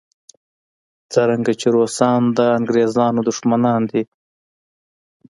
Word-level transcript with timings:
څرنګه 1.13 1.51
چې 1.59 1.67
روسان 1.77 2.21
د 2.37 2.39
انګریزانو 2.57 3.19
دښمنان 3.29 3.81
دي. 3.91 4.03